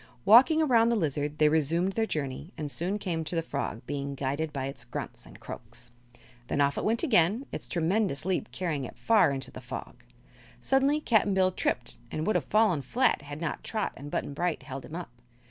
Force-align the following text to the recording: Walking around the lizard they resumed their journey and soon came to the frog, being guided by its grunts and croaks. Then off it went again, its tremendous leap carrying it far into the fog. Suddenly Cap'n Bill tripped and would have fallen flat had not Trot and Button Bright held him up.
Walking 0.25 0.63
around 0.63 0.89
the 0.89 0.95
lizard 0.95 1.37
they 1.37 1.47
resumed 1.47 1.93
their 1.93 2.07
journey 2.07 2.51
and 2.57 2.71
soon 2.71 2.97
came 2.97 3.23
to 3.23 3.35
the 3.35 3.43
frog, 3.43 3.83
being 3.85 4.15
guided 4.15 4.51
by 4.51 4.65
its 4.65 4.83
grunts 4.83 5.27
and 5.27 5.39
croaks. 5.39 5.91
Then 6.47 6.59
off 6.59 6.75
it 6.75 6.83
went 6.83 7.03
again, 7.03 7.45
its 7.51 7.67
tremendous 7.67 8.25
leap 8.25 8.51
carrying 8.51 8.83
it 8.83 8.97
far 8.97 9.29
into 9.29 9.51
the 9.51 9.61
fog. 9.61 10.03
Suddenly 10.59 11.01
Cap'n 11.01 11.35
Bill 11.35 11.51
tripped 11.51 11.99
and 12.09 12.25
would 12.25 12.35
have 12.35 12.45
fallen 12.45 12.81
flat 12.81 13.21
had 13.21 13.39
not 13.39 13.63
Trot 13.63 13.93
and 13.95 14.09
Button 14.09 14.33
Bright 14.33 14.63
held 14.63 14.85
him 14.85 14.95
up. 14.95 15.11